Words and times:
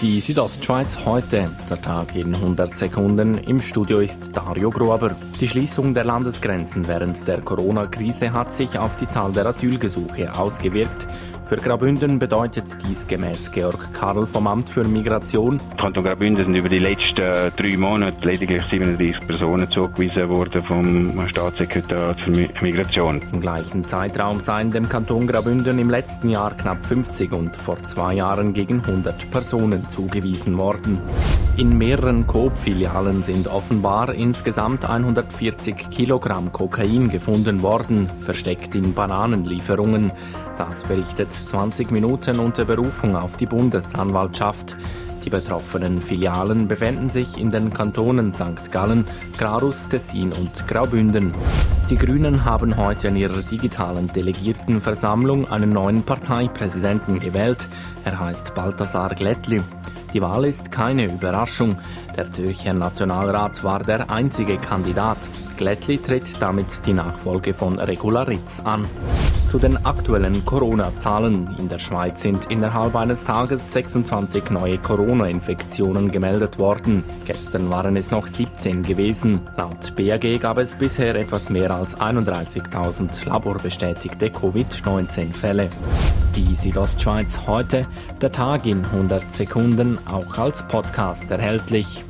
Die 0.00 0.18
Südostschweiz 0.18 1.04
heute, 1.04 1.54
der 1.68 1.82
Tag 1.82 2.16
in 2.16 2.34
100 2.34 2.74
Sekunden. 2.74 3.34
Im 3.34 3.60
Studio 3.60 4.00
ist 4.00 4.34
Dario 4.34 4.70
Gruber. 4.70 5.14
Die 5.38 5.46
Schließung 5.46 5.92
der 5.92 6.04
Landesgrenzen 6.04 6.88
während 6.88 7.28
der 7.28 7.42
Corona-Krise 7.42 8.32
hat 8.32 8.50
sich 8.50 8.78
auf 8.78 8.96
die 8.96 9.06
Zahl 9.06 9.30
der 9.32 9.44
Asylgesuche 9.44 10.34
ausgewirkt. 10.34 11.06
Für 11.50 11.56
Graubünden 11.56 12.20
bedeutet 12.20 12.66
dies 12.86 13.08
gemäß 13.08 13.50
Georg 13.50 13.92
Karl 13.92 14.24
vom 14.28 14.46
Amt 14.46 14.70
für 14.70 14.86
Migration. 14.86 15.60
Kanton 15.80 16.04
Graubünden 16.04 16.44
sind 16.44 16.54
über 16.54 16.68
die 16.68 16.78
letzten 16.78 17.16
drei 17.56 17.76
Monate 17.76 18.24
lediglich 18.24 18.62
37 18.70 19.26
Personen 19.26 19.68
zugewiesen 19.68 20.28
worden 20.28 20.62
vom 20.64 21.28
Staatssekretariat 21.28 22.20
für 22.20 22.30
Migration. 22.30 23.20
Im 23.32 23.40
gleichen 23.40 23.82
Zeitraum 23.82 24.40
seien 24.40 24.70
dem 24.70 24.88
Kanton 24.88 25.26
Graubünden 25.26 25.80
im 25.80 25.90
letzten 25.90 26.30
Jahr 26.30 26.56
knapp 26.56 26.86
50 26.86 27.32
und 27.32 27.56
vor 27.56 27.78
zwei 27.78 28.14
Jahren 28.14 28.52
gegen 28.52 28.80
100 28.80 29.28
Personen 29.32 29.84
zugewiesen 29.90 30.56
worden. 30.56 31.02
In 31.56 31.76
mehreren 31.76 32.28
Coop-Filialen 32.28 33.24
sind 33.24 33.48
offenbar 33.48 34.14
insgesamt 34.14 34.88
140 34.88 35.90
Kilogramm 35.90 36.52
Kokain 36.52 37.10
gefunden 37.10 37.60
worden, 37.62 38.08
versteckt 38.20 38.76
in 38.76 38.94
Bananenlieferungen. 38.94 40.12
Das 40.56 40.82
berichtet 40.84 41.28
20 41.46 41.90
Minuten 41.90 42.38
unter 42.38 42.64
Berufung 42.64 43.16
auf 43.16 43.36
die 43.36 43.46
Bundesanwaltschaft. 43.46 44.76
Die 45.24 45.30
betroffenen 45.30 46.00
Filialen 46.00 46.66
befinden 46.66 47.08
sich 47.08 47.36
in 47.36 47.50
den 47.50 47.72
Kantonen 47.72 48.32
St. 48.32 48.72
Gallen, 48.72 49.06
Glarus, 49.36 49.88
Tessin 49.88 50.32
und 50.32 50.66
Graubünden. 50.66 51.32
Die 51.90 51.96
Grünen 51.96 52.44
haben 52.44 52.76
heute 52.76 53.08
in 53.08 53.16
ihrer 53.16 53.42
digitalen 53.42 54.08
Delegiertenversammlung 54.08 55.50
einen 55.50 55.70
neuen 55.70 56.02
Parteipräsidenten 56.04 57.20
gewählt. 57.20 57.68
Er 58.04 58.18
heißt 58.18 58.54
Balthasar 58.54 59.14
Glättli. 59.14 59.60
Die 60.14 60.22
Wahl 60.22 60.44
ist 60.44 60.72
keine 60.72 61.06
Überraschung. 61.06 61.76
Der 62.16 62.32
Zürcher 62.32 62.72
Nationalrat 62.72 63.62
war 63.62 63.80
der 63.80 64.10
einzige 64.10 64.56
Kandidat. 64.56 65.18
Glättli 65.56 65.98
tritt 65.98 66.40
damit 66.40 66.86
die 66.86 66.94
Nachfolge 66.94 67.54
von 67.54 67.78
Regularitz 67.78 68.60
an. 68.64 68.86
Zu 69.50 69.58
den 69.58 69.84
aktuellen 69.84 70.44
Corona-Zahlen. 70.44 71.56
In 71.58 71.68
der 71.68 71.80
Schweiz 71.80 72.22
sind 72.22 72.52
innerhalb 72.52 72.94
eines 72.94 73.24
Tages 73.24 73.72
26 73.72 74.48
neue 74.50 74.78
Corona-Infektionen 74.78 76.12
gemeldet 76.12 76.60
worden. 76.60 77.02
Gestern 77.24 77.68
waren 77.68 77.96
es 77.96 78.12
noch 78.12 78.28
17 78.28 78.84
gewesen. 78.84 79.40
Laut 79.56 79.96
BAG 79.96 80.38
gab 80.38 80.58
es 80.58 80.76
bisher 80.76 81.16
etwas 81.16 81.50
mehr 81.50 81.72
als 81.72 82.00
31.000 82.00 83.28
laborbestätigte 83.28 84.30
Covid-19-Fälle. 84.30 85.68
Die 86.36 86.54
Südostschweiz 86.54 87.40
heute, 87.48 87.82
der 88.22 88.30
Tag 88.30 88.66
in 88.66 88.84
100 88.84 89.32
Sekunden, 89.34 89.98
auch 90.06 90.38
als 90.38 90.62
Podcast 90.68 91.28
erhältlich. 91.28 92.04